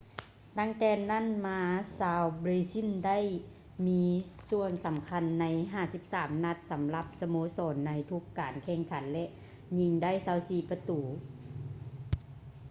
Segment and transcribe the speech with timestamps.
[0.57, 1.59] ຕັ້ງແຕ່ນັ້ນມາ
[1.99, 3.19] ຊາວເບຼຊິນໄດ້
[3.87, 4.03] ມີ
[4.49, 5.45] ສ່ວນສຳຄັນໃນ
[5.95, 9.25] 53 ນັດ ສຳລັບສະໂມສອນໃນທຸກການແຂ່ງຂັນ ແລະ
[9.79, 10.11] ຍິງໄດ້
[10.41, 10.99] 24 ປະຕູ